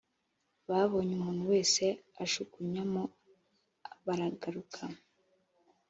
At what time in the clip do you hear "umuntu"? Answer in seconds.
1.15-1.43